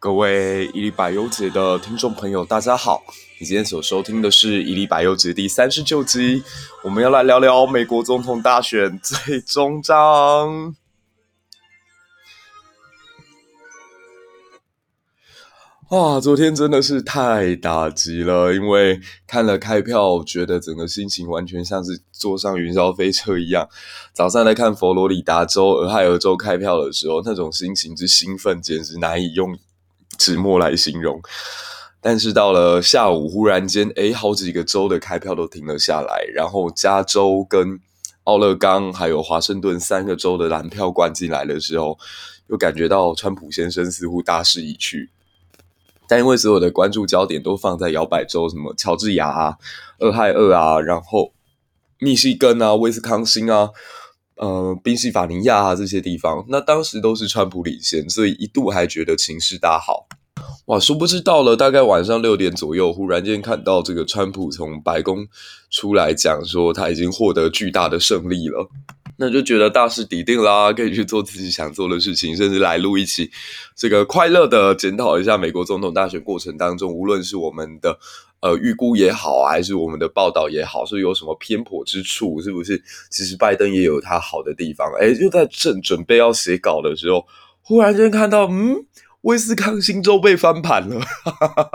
[0.00, 3.02] 各位一历百忧解的听众朋友，大家好！
[3.38, 6.42] 你今天所收听的是一历百忧解第三十九集，
[6.82, 10.74] 我们要来聊聊美国总统大选最终章。
[15.90, 23.68] 哇，昨天真的是太打击了，因为看了开票，觉得整个心情完全像是坐上云霄飞车一样。
[24.14, 29.58] 早上来看佛罗里达州、俄亥俄州开票的时候，那种心情之兴奋，简直难以用
[30.20, 31.20] 纸墨来形容。
[32.02, 37.80] 但是到了下午，忽然间，诶，好几个州的开票都停了下来，然后加州跟
[38.24, 41.98] 奥勒冈还有华盛顿三个州的蓝票灌进来的时候，
[42.48, 45.10] 又感觉到川普先生似乎大势已去。
[46.08, 49.56] 但因为所有的关注焦点都放在摇摆州，什么乔治亚啊、
[49.98, 51.32] 俄亥俄啊，然后
[51.98, 53.70] 密西根啊、威斯康星啊、
[54.40, 60.08] 呃、宾夕法尼亚啊这些地方，那当时都是川普领先，所以一度还觉得情势大好。
[60.64, 65.26] 哇，殊不知到了大概晚上六点左右，忽然间看到这个川普从白宫
[65.70, 68.66] 出来讲说他已经获得巨大的胜利了。
[69.18, 73.30] 那就觉得大势已定啦，可以去做自己想做的事情，甚至来录一期
[73.76, 77.98] 这个快乐的检讨一下美国总统大选过程当中，无论是我们的
[78.40, 82.82] 呃预估也好，还是我们的报道也好，是有什么偏颇之处，是不是？
[83.10, 84.90] 其实拜登也有他好的地方。
[85.00, 87.26] 诶，就在正准备要写稿的时候，
[87.62, 88.84] 忽然间看到，嗯，
[89.22, 91.00] 威斯康星州被翻盘了，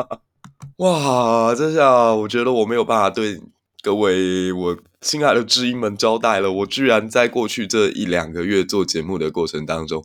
[0.78, 1.56] 哇！
[1.56, 3.42] 这下我觉得我没有办法对。
[3.84, 10.04] 各位，我亲爱的知音们，交代了，我居然在过去这一两个月做节目的过程当中，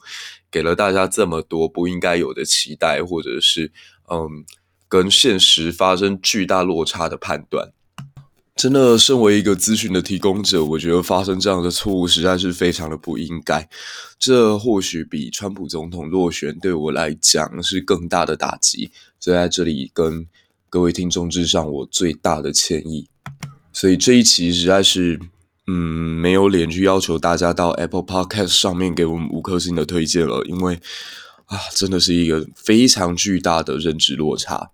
[0.51, 3.73] 给了大家这么多不应该有的期待，或者是
[4.11, 4.45] 嗯，
[4.91, 7.73] 跟现实发生巨大落差的判断。
[8.57, 13.67] 真的，身为一个资讯的提供者，我觉得发生这样的错误实在是非常的不应该。
[14.19, 20.27] 这或许比川普总统落选对我来讲是更大的打击，所以在这里跟
[20.69, 23.09] 各位听众致上我最大的歉意。
[23.73, 25.19] 所以这一期实在是，
[25.67, 25.73] 嗯，
[26.21, 30.79] 没有脸去要求大家到 Apple Podcast 上面给我们五颗星的推荐了，因为
[31.51, 34.71] 啊，真的是一个非常巨大的认知落差。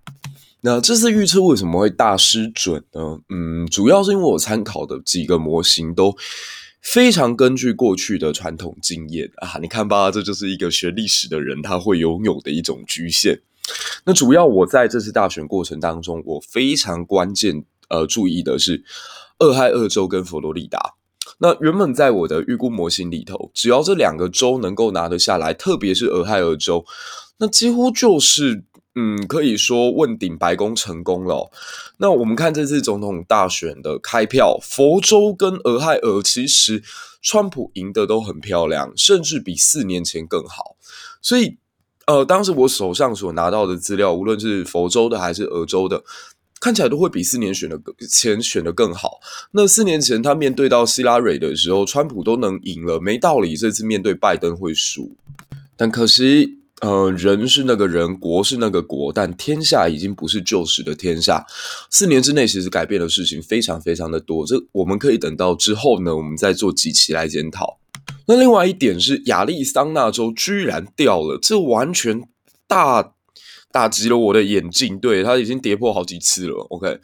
[0.61, 3.19] 那这次预测为什么会大失准呢？
[3.31, 6.15] 嗯，主要是因为我参考的几个模型都
[6.83, 13.41] 非常根据过去的传统经验啊，你看吧，这就是一个学历史的人他会拥有的一种局限。
[14.05, 17.65] 那主要我在这次大选过程当中，我非常关键。
[17.89, 18.83] 呃，注意的是，
[19.39, 20.95] 俄亥俄州跟佛罗里达。
[21.39, 26.85] 那原本在我的预估模型里头，只要这两个州能够拿得下来，特别是俄亥俄州，
[27.39, 28.65] 那几乎就是
[28.95, 31.51] 嗯，可以说问鼎白宫成功了。
[31.99, 36.83] 那我们看这次总统大选的开票，佛州跟俄亥俄，其实
[37.21, 40.77] 川普赢得都很漂亮，甚至比四年前更好。
[41.21, 41.59] 所以，
[42.07, 46.03] 呃，当时我手上所拿到的资料，无论是佛州的还是俄州的。
[46.59, 47.79] 看起来都会比四年选的
[48.09, 49.21] 前选的更好。
[49.53, 55.15] 那四年前他面对到希拉蕊的时候，川普都能赢了，没道理这次面对拜登会输。
[55.77, 61.45] 但可惜，呃，人是那个人，国是那个国，但天下已经不是旧时的天下。
[61.91, 64.47] 四年之内，其实改变的事情非常非常的多。
[64.47, 67.79] 这我们可以等到之后呢，我们再做几期来检讨。
[68.27, 72.23] 那另外一点是，亚利桑那州居然掉了，这完全
[72.67, 73.13] 大。
[73.73, 76.67] 打击了我的眼镜，对，他已经跌破好几次了。
[76.71, 76.99] OK，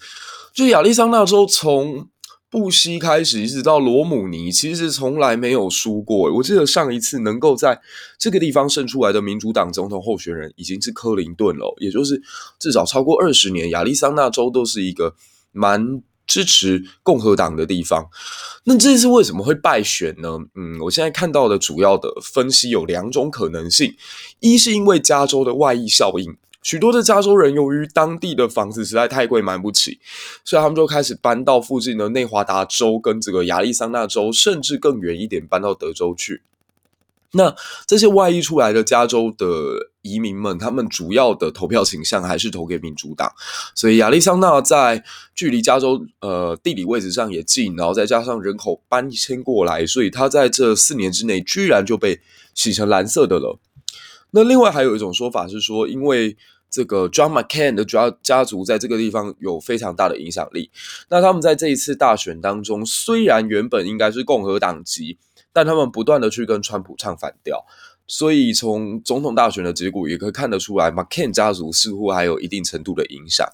[0.55, 2.09] 就亚利桑那州从
[2.49, 6.33] 布希开始一直到罗姆尼，其实从来没有输过。
[6.35, 7.81] 我记得上一次能够在
[8.19, 12.23] 这个地方胜出来的民主党总统候选人已经是克林顿了，也就是
[12.59, 15.15] 至少超过二十年，亚利桑那州都是一个
[15.51, 18.09] 蛮支持共和党的地方。
[18.65, 20.39] 那这次为什么会败选呢？
[20.55, 23.95] 嗯，我现在看到的主要的分析有两种可能性：
[24.41, 26.37] 一是因为加州的外溢效应。
[26.63, 29.99] 许多的加州人由于当地的房子实在太贵，买不起，
[30.45, 36.43] 所以他们就开始搬到附近的内华达州跟这个亚利桑那州，甚至更远一点，搬到德州去。
[37.35, 39.47] 那这些外溢出来的加州的
[40.03, 43.33] 移民们，他们主要的投票倾向还是投给民主党。
[43.75, 45.03] 所以亚利桑那在
[45.35, 52.21] 距离加州呃地理位置上也近，然后再加上人口搬迁过来，所以他在这四年之内居然就被
[52.55, 53.59] 洗成蓝色的了。
[54.33, 56.37] 那另外还有一种说法是说，因为
[56.73, 60.71] 这个 John McCain 的家家族在这个地方有非常大的影响力，
[61.11, 65.19] 那他们在这一次大选当中，虽然原本应该是共和党籍，
[65.53, 67.67] 但他们不断的去跟川普唱反调，
[68.07, 73.47] 所以从总统大选的结果也可以看得出来，McCain 家族似乎还有一定程度的影响。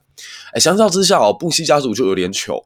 [0.53, 2.65] 哎，相较之下哦，布希家族就有点糗。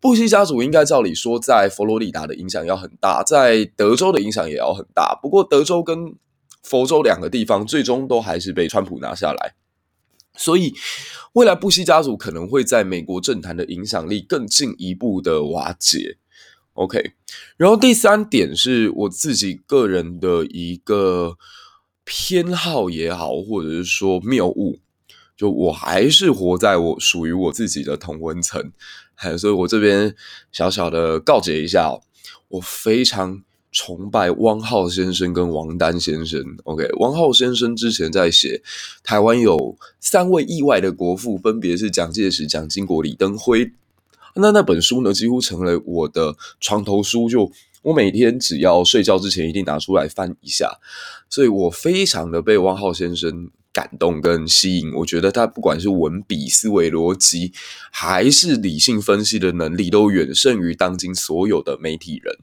[0.00, 6.14] 布希家族应该照理说在佛罗里达的影响要很大，在德州的影响也要很大，不过德州跟
[6.62, 9.54] 佛州两个地方最终都还是被川普拿下来。
[10.38, 10.72] 所以
[11.34, 16.16] 未来布希家族可能会在美国政坛的影响力更进一步的瓦解。
[16.74, 17.12] OK，
[17.56, 21.36] 然后第三点是我自己个人的一个
[22.04, 24.78] 偏好也好，或者是说谬误，
[25.36, 28.70] 就我还是活在我属于我自己的同温层，
[29.14, 30.14] 还 所以我这边
[30.52, 32.00] 小小的告诫一下哦，
[32.46, 36.42] 我非常崇拜汪浩先生跟王丹先生。
[36.64, 38.62] OK，汪浩先生之前在写
[39.02, 43.72] 台湾有三位意外的国父，分别是蒋介石、蒋经国、李登辉。
[44.34, 47.50] 那那本书呢，几乎成了我的床头书，就
[47.82, 50.78] 我每天只要睡觉之前一定拿出来翻一下，
[51.28, 54.92] 所以我非常的被汪浩先生感动跟吸引。
[54.94, 57.52] 我觉得他不管是文笔、思维逻辑，
[57.92, 62.38] 还是理性分析的能力，都远胜于当今所有的媒体人。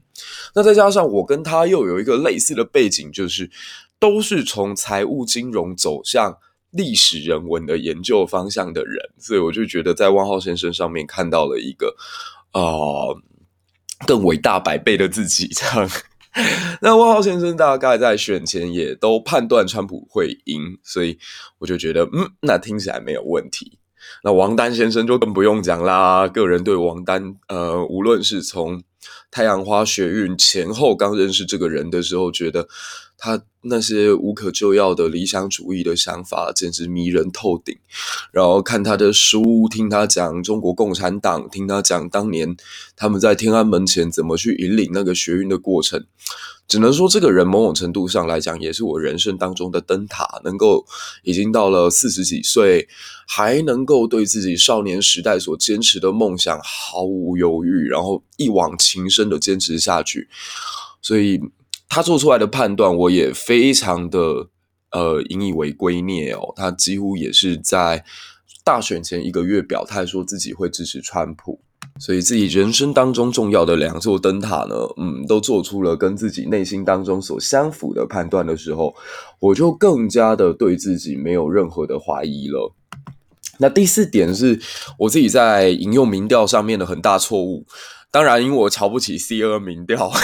[0.54, 3.50] 那再加上我跟他又有一个类似的背景，就是
[3.98, 6.38] 都是从财务金融走向。
[6.72, 11.96] 历史人文的研究方向的人，所以我就觉得在汪浩先生上面看到了一个
[12.50, 13.22] 啊、呃、
[14.06, 15.48] 更伟大百倍的自己。
[15.54, 15.90] 这样，
[16.82, 21.18] 那汪浩先生大概在选前也都判断川普会赢，所以
[21.58, 23.78] 我就觉得嗯，那听起来没有问题。
[24.22, 28.82] 那王丹先生就更不用讲啦，个人对王丹呃，无论是从
[29.30, 32.68] 太阳花学运前后刚认识这个人的时候，觉得。
[33.18, 37.76] 他那些无可救药的理想主义的想法，简直迷人透顶。
[38.30, 42.56] 然后看他的书，听他讲中国共产党，听他讲当年
[42.94, 46.04] 他们在天安门前怎么去引领那个学运的过程。
[46.68, 50.40] 只能说，这个人某种程度上来讲，也是我人生当中的灯塔。
[50.44, 50.84] 能够
[51.22, 52.86] 已经到了四十几岁，
[53.26, 60.28] 还能够对自己少年时代所坚持的梦想毫无犹豫，然后一往情深的坚持下去。
[61.00, 61.40] 所以。
[61.88, 64.48] 他做出来的判断，我也非常的
[64.90, 66.52] 呃引以为圭臬哦。
[66.56, 68.04] 他几乎也是在
[68.64, 71.60] 大选前一个月表态，说自己会支持川普，
[71.98, 78.94] 所以自己人生当中重要的两座灯塔呢，嗯，都做出了跟自己内心当中所相符的判断的时候，
[79.38, 82.74] 我就更加的对自己没有任何的怀疑了。
[83.58, 84.60] 那第四点是
[84.98, 87.64] 我自己在引用民调上面的很大错误。
[88.10, 90.10] 当然，因为我瞧不起 C N 民调，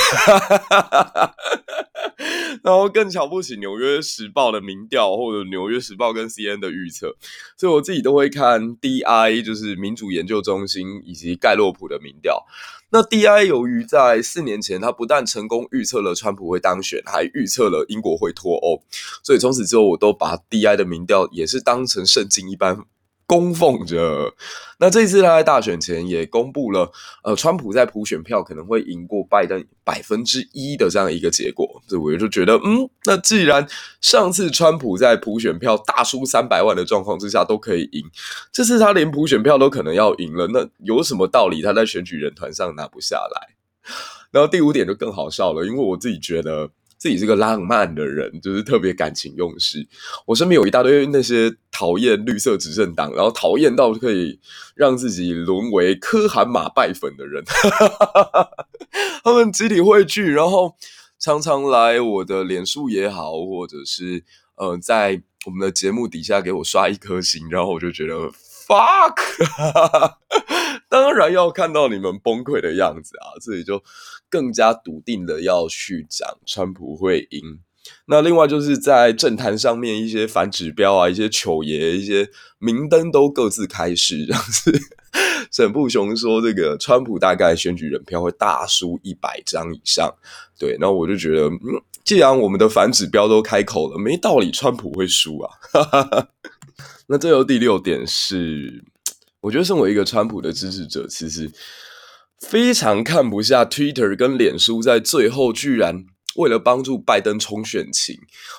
[2.63, 7.15] 然后更瞧不起《纽约时报》的民调，或者《纽约时报》跟 C N 的预测，
[7.57, 12.47] 所以我自己都会看 DI，就是民主研究中心以及盖洛普的民调。
[12.91, 18.83] 那 DI 由于在四年前，他不但成功预测了川普会当选，还预测了英国会脱欧，
[19.23, 22.85] 所以从此之后，我都把 DI 的民调也是当成圣经一般。
[23.27, 24.33] 供奉着。
[24.79, 26.91] 那这次他在大选前也公布了，
[27.23, 31.83] 呃，川普在普选票可能会赢过拜登百分之一的这样一个结果。
[31.87, 33.67] 所以我就觉得，嗯，那既然
[34.01, 38.05] 上次川普在普选票大输三百万的状况之下都可以赢，
[38.53, 43.55] 这次他连普选票都可能要赢了，那有什么道理他在选举人团上拿不下来？
[44.31, 46.71] 然后第五点就更好笑了，因为我自己觉得。
[47.03, 49.85] 自己是个浪漫的人，就是特别感情用事。
[50.25, 54.39] 我身边有一大堆那些讨厌绿色执政党，然后讨厌到可以
[54.77, 57.43] 让自己沦为柯韩马拜粉的人。
[59.25, 60.77] 他们集体汇聚，然后
[61.19, 64.23] 常常来我的脸书也好，或者是
[64.55, 69.17] 呃，在我们的节目底下给我刷一颗星，然后我就觉得 fuck。
[70.93, 73.83] 当然要看到你们崩溃的样子啊，所以就。
[74.33, 77.61] 更加笃定的要去讲川普会赢。
[78.07, 84.73] 那另外就是在政坛上面一些反指标啊，一些糗爷，一些明灯都各自开示，这样子
[85.51, 90.11] 沈富雄说，这个川普大概选举人票会大输一百张以上。
[90.59, 91.51] 对，那我就觉得，
[92.03, 95.51] 既然我们的反指标都开口了，没道理川普会输啊。
[97.09, 98.83] 那最后第六点是，
[99.43, 101.53] 我觉得身为一个川普的支持者，其实。
[102.51, 108.19] 非常看不下 Twitter 跟脸书在最后居然为了帮助拜登冲选情，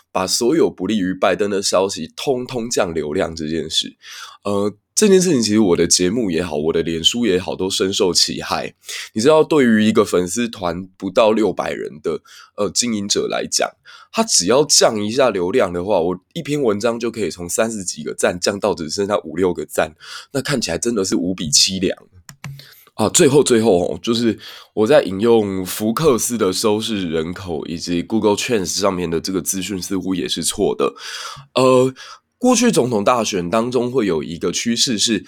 [0.09, 3.97] 把所有不利于拜登的消息通通降流量这件事。
[4.45, 8.73] 呃，这件事情其实我的节目也好，我的脸书也好，都深受其害。
[9.13, 12.21] 你知道，对于一个粉丝团不到六百人的
[12.55, 13.69] 呃经营者来讲，
[14.11, 19.93] 他只要降一下流量的话，我一篇文章就可以从三十几个赞降到只剩下五六个赞，
[20.31, 21.97] 那看起来真的是无比凄凉。
[22.93, 24.37] 啊，最后最后，就是
[24.75, 30.93] 我在引用福克斯的收视人口以及 Google Trends 上面的这个资讯，似乎也是错的。
[31.55, 31.91] 呃，
[32.43, 35.23] 过去总统大选当中会有一个趋势是，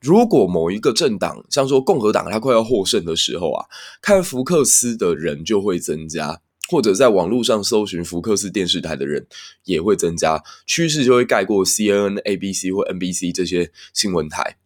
[0.00, 3.66] 如果某一个政党，像说共和党，它快要获胜的时候啊，
[4.02, 6.40] 看福克斯的人就会增加。
[6.68, 9.28] 或者在网络上搜寻福克斯电视台的人
[9.66, 14.56] 也会增加，趋势就会盖过 CNN、ABC 或 NBC 这些新闻台。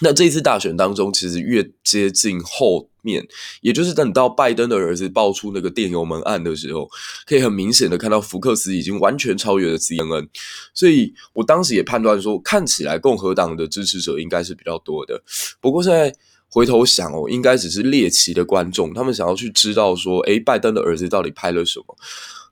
[0.00, 3.24] 那这次大选当中，其实越接近后面，
[3.60, 6.90] 也就是等到拜登的儿子爆出那个电邮门案的时候，
[7.26, 10.28] 可以很明显的看到福克斯已经完全超越了 CNN。
[10.74, 15.22] 所以我当时也判断说，看起来共和党的支持者应该是比较多的。
[15.60, 16.12] 不过现在
[16.48, 21.96] 回头想哦，应该只是猎奇的观众，他们想要去知道说，诶，拜登的儿子到底拍了什么？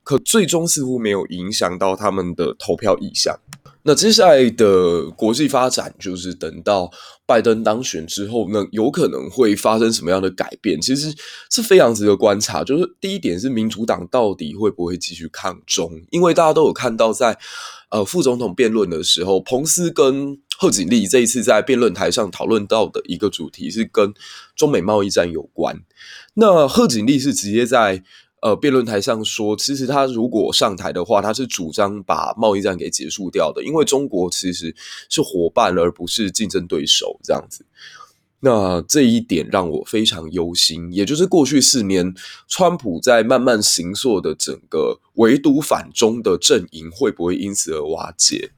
[0.04, 3.38] 可最终似乎没有影响到他们的投票意向。
[3.84, 6.90] 那接下来的国际发展，就是等到
[7.26, 10.80] 拜登当选之后，那有可能会发生什么样的改变？
[10.80, 11.12] 其实
[11.50, 12.62] 是非常值得观察。
[12.62, 15.90] 就是第一点是民主党到底会不会继续抗中？
[16.10, 17.38] 因为大家都有看到在，在
[17.90, 24.14] 呃副总统辩论的时候，彭斯跟贺锦丽这一次在辩论台上讨论到的一个主题是跟
[24.54, 25.82] 中美贸易战有关。
[26.34, 28.04] 那贺锦丽是直接在。
[28.42, 34.75] 呃，辩论台上说，其实他如果上台的话，他是主张把贸易战给结束掉的，因为中国其实
[35.08, 37.64] 是伙伴而不是竞争对手这样子。
[38.40, 42.12] 那这一点让我非常忧心，也就是过去四年，
[42.49, 48.50] 川普在慢慢形塑的整个围堵反中的阵营，会不会因此而瓦解？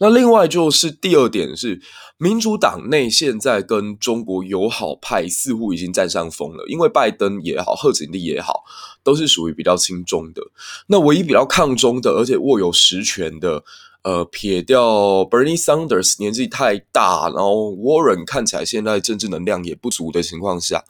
[0.00, 1.80] 那另外就是第二点是，
[2.18, 8.64] 民主党内现在跟中国友好派似乎已经占上风了，因为拜登也好，贺锦丽也好，
[9.02, 10.42] 都是属于比较亲中的。
[10.86, 13.64] 那唯一比较抗中的，而且握有实权的，
[14.02, 20.84] 呃，撇掉 Bernie Sanders 年纪太大，然后 Warren 看起来现在政治能量也不足的情况下，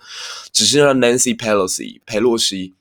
[0.52, 2.74] 只剩下 Nancy Pelosi 佩洛西。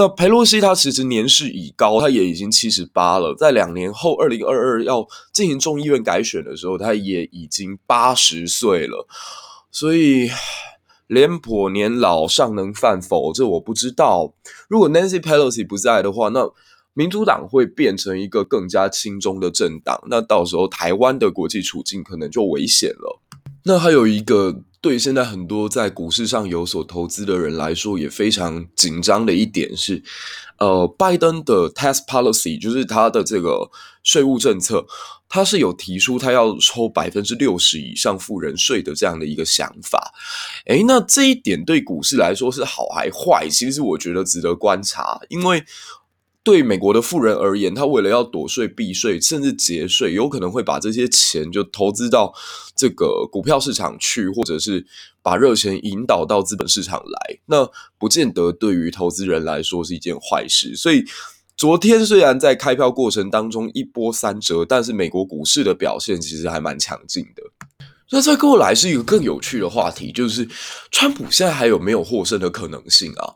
[0.00, 3.34] 那裴洛西他其实年事已高，他也已经七十八了。
[3.34, 9.06] 在两年后，二零二二要进行众议院改选的时候，他也已经八十岁了。
[9.70, 10.30] 所以
[11.06, 13.30] 廉颇年老，尚能饭否？
[13.34, 14.32] 这我不知道。
[14.70, 16.50] 如果 Nancy Pelosi 不在的话，那
[16.94, 20.02] 民主党会变成一个更加亲中的政党。
[20.08, 23.20] 那到时候台湾的国际处境可能就危险了。
[23.64, 24.62] 那还有一个。
[24.80, 30.02] 对现在很多在股市上有所投资的人来说，也非常紧张的一点是，
[30.58, 33.70] 呃，拜登的 tax policy 就是他的这个
[34.02, 34.86] 税务政策，
[35.28, 40.14] 他是有提出他要抽百分之六十以上富人税的这样的一个想法。
[40.66, 43.46] 诶，那这一点对股市来说是好还坏？
[43.50, 45.62] 其实我觉得值得观察，因为。
[46.42, 52.32] 对美国的富人而言，他为了要躲税、避税，甚至节税，有可能会把这些钱就投资到
[52.74, 54.86] 这个股票市场去，或者是
[55.22, 57.38] 把热钱引导到资本市场来。
[57.46, 60.74] 那不见得对于投资人来说是一件坏事。
[60.74, 61.04] 所以
[61.56, 67.42] 昨天虽然在开票过程当中一波三折，但是美国股市的表现其实还蛮强劲的。
[68.12, 70.48] 那再过来是一个更有趣的话题，就是
[70.90, 73.34] 川普现在还有没有获胜的可能性啊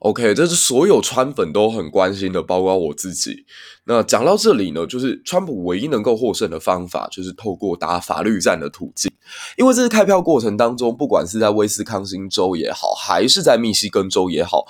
[0.00, 3.44] ？OK，这是所有川粉都很关心的，包括我自己。
[3.84, 9.10] 那讲到这里呢，就是川普唯一能够获胜的方法，就是透过打法律战的途径。
[9.56, 14.66] 因为这次开票过程当中，不管是在威斯康星州也好，还是在密西根州也好，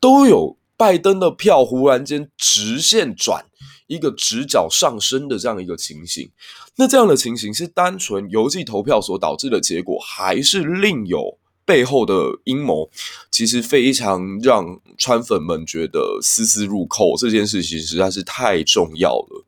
[0.00, 3.44] 都有拜登的票忽然间直线转
[3.86, 6.30] 一个直角上升的这样一个情形。
[6.76, 11.38] 那这样的情形是单纯邮寄投票所导致的结果，还是另有？
[11.64, 12.14] 背后的
[12.44, 12.88] 阴谋
[13.30, 19.44] 其实非常让川粉们觉得丝丝入扣，这件事情实在是太重要了。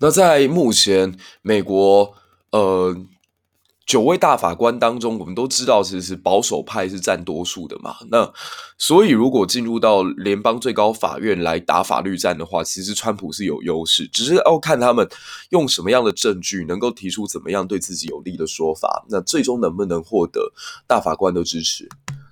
[0.00, 2.14] 那在目前美国，
[2.50, 2.96] 呃。
[3.86, 7.94] 九位大法官当中，我们都知道，其实是保守派是占多数的嘛。
[8.10, 8.30] 那
[8.76, 15.08] 所以，如果进入到联邦最高法院来打法律战的话，其实川普是有优势，只是要看他们
[15.50, 19.06] 用什么样的证据，能够提出怎么样对自己有利的说法。
[19.08, 20.52] 那最终能不能获得
[20.88, 21.88] 大法官的支持？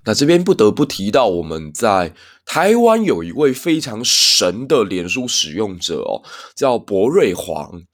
[0.07, 2.13] 那这边不得不提到，我们在
[2.45, 6.21] 台湾有一位非常神的脸书使用者哦，
[6.57, 7.85] 叫博瑞煌。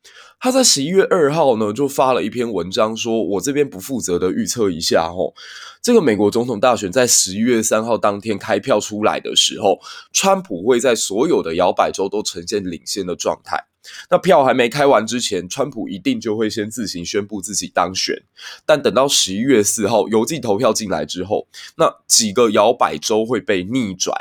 [0.41, 5.35] 他在十一月二号呢，就发了一篇文章，说我这边不负责的预测一下，吼，
[5.83, 9.79] 这个美国总统大选在十一月三号当天开票出来的时候，
[10.15, 13.67] 川普会在所有的摇摆州都呈现领先的状态。
[14.09, 18.23] 那票还没开完之前，川普一定就会先自行宣布自己当选。
[18.65, 24.17] 但等到十一月四号邮寄投票进来之后，那几个摇摆州会被逆转，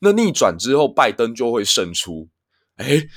[0.00, 2.26] 那逆转之后，拜登就会胜出。
[2.78, 3.08] 诶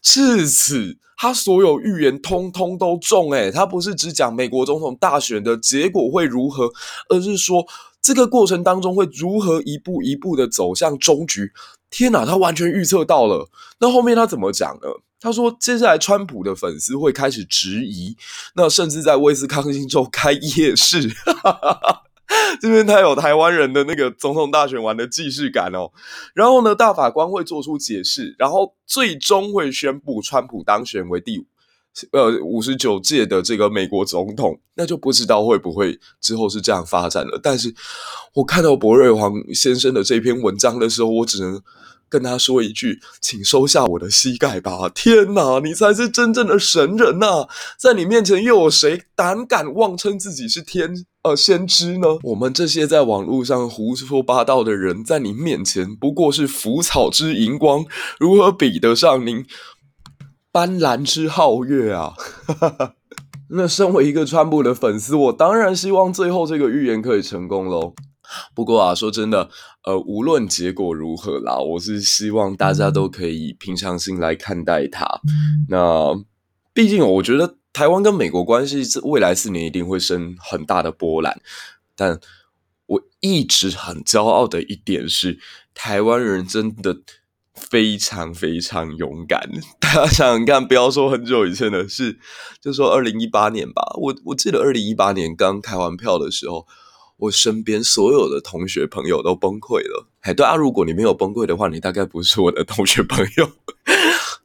[0.00, 6.68] 至此，他所有预言通通都中诶，他不是只讲美国总统大选的结果会如何，
[7.08, 7.64] 而是说
[8.00, 11.52] 这个过程当中会如何一步一步的走向终局。
[11.90, 13.48] 天哪，他完全预测到了。
[13.78, 14.88] 那后面他怎么讲呢？
[15.20, 18.16] 他说，接下来川普的粉丝会开始质疑，
[18.56, 21.08] 那甚至在威斯康星州开夜市。
[22.60, 25.90] 这边他有台湾人的那个总统大选完的既视感哦。
[26.34, 31.44] 然后呢，大法官会做出解释，然后最终会宣布川普当选为第五。
[32.12, 37.38] 呃，五十九届的这个美国总统，那就不知道会不会之后是这样发展了。
[37.42, 37.74] 但是
[38.32, 41.60] 我看到博瑞黄先生的这篇文章的时候，我只能
[42.08, 47.46] 跟他说一句：“请收下我的膝盖吧！”天哪，你才是真正的神人呐！
[47.78, 52.18] 在你面前又有谁胆敢妄称自己是天呃先知呢？
[52.24, 57.84] 我们这些在网络上胡说八道的人，在你面前不过是浮草之荧光，
[58.18, 59.44] 如何比得上您？
[60.50, 62.14] 斑斓之皓月啊！
[63.54, 67.94] 那身为一个川普的粉丝，我当然希望最后这个预言可以成功喽。
[68.54, 69.48] 不过啊，说真的，
[69.84, 75.06] 呃，无论结果如何啦，我是希望大家都可以平常心来看待它。
[75.68, 76.14] 那
[76.74, 81.40] 毕竟，我觉得台湾跟美国关系未来四年一定会生很大的波澜。
[81.96, 82.20] 但
[82.86, 85.38] 我一直很骄傲的一点是，
[85.74, 86.98] 台湾人真的。
[87.54, 89.48] 非常非常勇敢，
[89.78, 92.18] 大家想想看，不要说很久以前的事，
[92.60, 93.82] 就说二零一八年吧。
[94.00, 96.66] 我我记得二零一八年刚开完票的时候，
[97.18, 100.08] 我身边所有的同学朋友都崩溃了。
[100.22, 103.50] 哎，对啊，如果你没有崩溃的话，你大概不是我的同学朋友。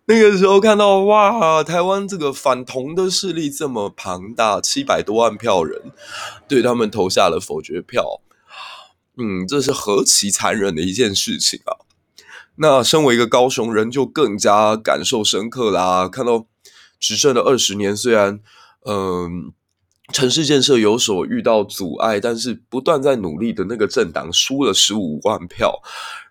[0.10, 5.92] 那个时候看到哇，台湾这个反同的势力这么庞大，七百多万票人
[6.48, 8.22] 对他们投下了否决票，
[9.18, 11.84] 嗯，这是何其残忍的一件事情啊！
[12.56, 16.08] 那身为一个高雄人，就更加感受深刻啦。
[16.08, 16.48] 看到
[17.00, 18.40] 执政了二十年，虽然
[18.86, 19.52] 嗯、
[20.14, 25.82] 城市建设有所遇到阻碍，但是不断在努力的那个政党输了十五万票，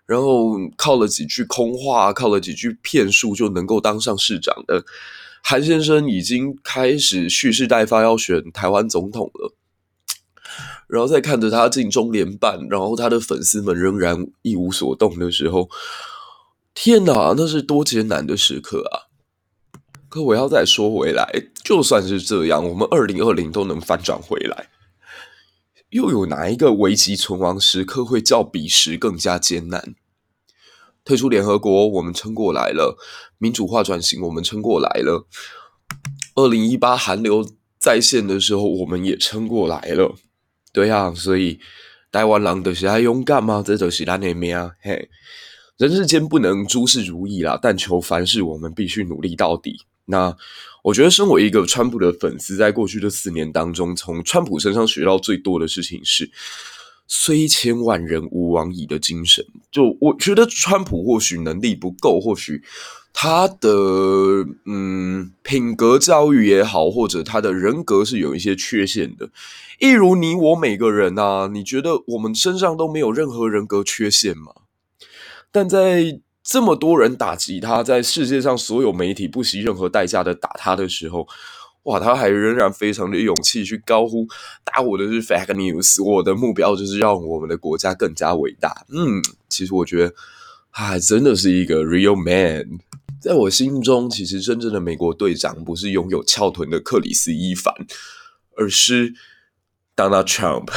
[0.07, 4.83] 然后靠了几句空话，靠了几句骗术就能够当上市长的
[5.43, 9.53] 韩先生，已经开始蓄势待发，要选台湾总统了。
[10.87, 15.69] 然后再看着他进中联办，然后他的粉丝们仍然一无所动的时候。
[16.73, 19.11] 天哪，那是多艰难的时刻啊！
[20.07, 21.27] 可我要再说回来，
[21.63, 24.69] 就算是这样，我们二零二零都能翻转回来，
[25.89, 29.95] 又有哪一个危急存亡时刻会较彼时更加艰难？
[31.05, 32.97] 退出联合国，我们撑过来了；
[33.37, 35.25] 民主化转型，我们撑过来了；
[36.35, 40.15] 二零一八韩流再现的时候，我们也撑过来了。
[40.73, 41.59] 对啊，所以
[42.11, 44.71] 台湾人的是爱勇敢吗，这就是咱的命！
[44.81, 45.09] 嘿。
[45.77, 49.77] 人世间不能诸事如意啦，但求凡事我们必须努力到底。
[50.09, 50.35] 那
[50.83, 56.31] 我觉得，身为一个川普的粉丝，在过去的四年当中，从川普身上学到最多的事情是
[57.07, 59.45] “虽千万人，吾往矣”的精神。
[59.69, 62.63] 就我觉得，川普或许能力不够，或许
[63.11, 63.69] 他的
[64.65, 69.29] 嗯品格教育也好，或者他的人格是有一些缺陷的。
[69.79, 74.53] 一如你我每个人啊，你觉得我们身上都没有任何人格缺陷吗？
[75.51, 81.27] 但在这么多人打击他，在世界上所有媒体不惜任何代价的打他的时候，
[81.83, 84.25] 哇，他还仍然非常的勇气去高呼
[84.63, 88.85] 打我的是 fake news，我的目标就是让我们的国家更加伟大。
[88.87, 90.15] 嗯，其实我觉得
[90.71, 92.79] 他还真的是一个 real man。
[93.19, 97.73] 在我心中，其实真正的美国队长不是拥有翘臀的克里斯伊凡，
[98.55, 99.13] 而是
[99.97, 100.71] Donald Trump。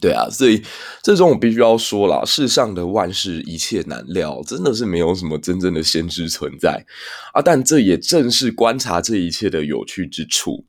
[0.00, 0.62] 对啊，所以
[1.02, 6.84] 这种我必须要说啦，世上的万事一切难料，真的是没有什么真正的先知存在
[7.34, 7.42] 啊！
[7.42, 10.64] 但这也正是观察这一切的有趣之处。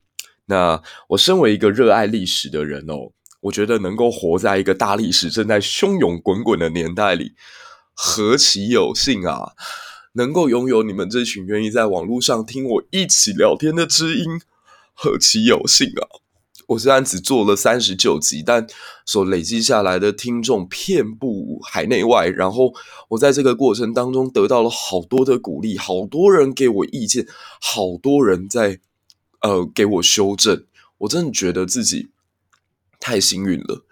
[0.48, 7.32] 那我身为一个热爱历史的人哦，我觉得能够活在一个大历史正在汹涌滚滚的年代里，
[7.94, 9.54] 何其有幸啊！
[10.14, 14.26] 能够拥有你们这群愿意在网络上听我一起聊天的知音，
[14.94, 16.21] 何其有幸啊！
[16.72, 18.66] 我虽然只做了三十九集，但
[19.06, 22.28] 所累积下来的听众遍布海内外。
[22.28, 22.74] 然后
[23.10, 27.28] 我在这个过程当中得到了好多的鼓励，好多人给我意见，
[27.60, 28.80] 好多人在
[29.42, 30.66] 呃给我修正。
[31.00, 32.10] 我真的觉得自己
[33.00, 33.84] 太幸运了。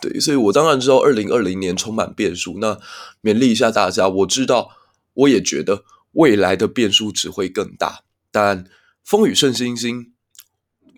[0.00, 2.58] 对，所以我当然知道二零二零年充满变数。
[2.60, 2.78] 那
[3.20, 4.70] 勉励一下大家，我知道，
[5.14, 8.04] 我也觉得未来的变数只会更大。
[8.30, 8.64] 但
[9.02, 10.12] 风雨胜星星。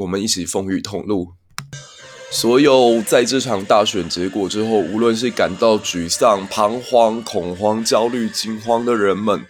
[0.01, 1.35] 我们一起风雨同路。
[2.31, 9.45] 所有在这场大选结果之后，无论是感到沮丧、彷徨、恐慌、焦虑、惊慌的人们，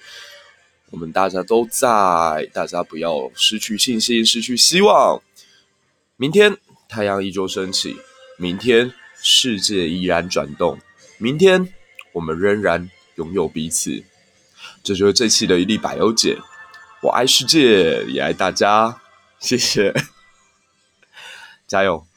[0.91, 5.23] 我们大家都在，大家不要失去信心、失去希望。
[6.17, 6.57] 明天
[6.89, 7.97] 太阳依旧升起，
[8.37, 10.81] 明天世界依然转动，
[11.19, 11.73] 明天
[12.13, 14.03] 我们仍然拥有彼此。
[14.83, 16.39] 这就是这期的一粒百忧解。
[17.03, 19.01] 我爱世界，也爱大家。
[19.39, 19.95] 谢谢。
[21.71, 22.10] 加油！